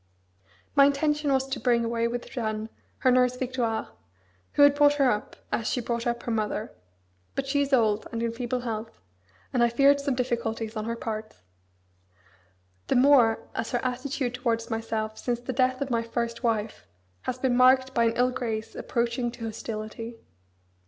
[0.75, 2.69] My intention was to bring away with Jeanne
[3.05, 3.89] her nurse Victoire,
[4.53, 6.71] who had brought her up, as she brought up her mother.
[7.35, 8.99] But she is old, and in feeble health,
[9.53, 11.35] and I feared some difficulties on her part;
[12.87, 16.87] the more as her attitude towards myself since the death of my first wife
[17.27, 20.17] has been marked by an ill grace approaching to hostility.